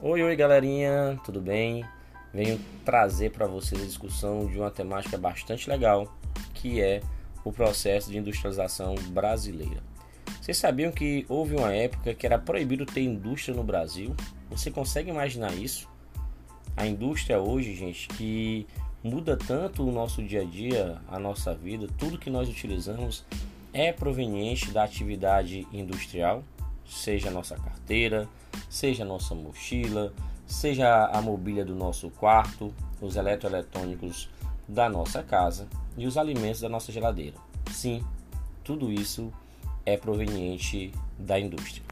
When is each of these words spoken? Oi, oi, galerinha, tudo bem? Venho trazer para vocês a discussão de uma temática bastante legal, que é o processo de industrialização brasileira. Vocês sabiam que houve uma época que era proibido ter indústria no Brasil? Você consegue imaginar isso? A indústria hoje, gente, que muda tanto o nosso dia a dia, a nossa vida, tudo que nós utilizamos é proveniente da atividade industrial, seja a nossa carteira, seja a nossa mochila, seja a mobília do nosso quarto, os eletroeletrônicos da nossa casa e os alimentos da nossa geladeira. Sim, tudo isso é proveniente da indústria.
Oi, 0.00 0.22
oi, 0.22 0.36
galerinha, 0.36 1.18
tudo 1.24 1.40
bem? 1.40 1.84
Venho 2.32 2.60
trazer 2.84 3.32
para 3.32 3.48
vocês 3.48 3.82
a 3.82 3.84
discussão 3.84 4.46
de 4.46 4.56
uma 4.56 4.70
temática 4.70 5.18
bastante 5.18 5.68
legal, 5.68 6.16
que 6.54 6.80
é 6.80 7.02
o 7.44 7.50
processo 7.50 8.08
de 8.08 8.16
industrialização 8.16 8.94
brasileira. 9.08 9.82
Vocês 10.40 10.56
sabiam 10.56 10.92
que 10.92 11.26
houve 11.28 11.56
uma 11.56 11.74
época 11.74 12.14
que 12.14 12.24
era 12.24 12.38
proibido 12.38 12.86
ter 12.86 13.00
indústria 13.00 13.56
no 13.56 13.64
Brasil? 13.64 14.14
Você 14.50 14.70
consegue 14.70 15.10
imaginar 15.10 15.52
isso? 15.52 15.88
A 16.76 16.86
indústria 16.86 17.40
hoje, 17.40 17.74
gente, 17.74 18.06
que 18.06 18.68
muda 19.02 19.36
tanto 19.36 19.84
o 19.84 19.90
nosso 19.90 20.22
dia 20.22 20.42
a 20.42 20.44
dia, 20.44 21.02
a 21.08 21.18
nossa 21.18 21.56
vida, 21.56 21.88
tudo 21.98 22.18
que 22.18 22.30
nós 22.30 22.48
utilizamos 22.48 23.24
é 23.72 23.92
proveniente 23.92 24.70
da 24.70 24.84
atividade 24.84 25.66
industrial, 25.72 26.44
seja 26.86 27.30
a 27.30 27.32
nossa 27.32 27.56
carteira, 27.56 28.28
seja 28.68 29.02
a 29.02 29.06
nossa 29.06 29.34
mochila, 29.34 30.12
seja 30.46 31.06
a 31.06 31.20
mobília 31.20 31.64
do 31.64 31.74
nosso 31.74 32.10
quarto, 32.10 32.74
os 33.00 33.16
eletroeletrônicos 33.16 34.28
da 34.66 34.88
nossa 34.88 35.22
casa 35.22 35.68
e 35.96 36.06
os 36.06 36.16
alimentos 36.16 36.60
da 36.60 36.68
nossa 36.68 36.92
geladeira. 36.92 37.36
Sim, 37.72 38.04
tudo 38.64 38.92
isso 38.92 39.32
é 39.84 39.96
proveniente 39.96 40.92
da 41.18 41.38
indústria. 41.38 41.82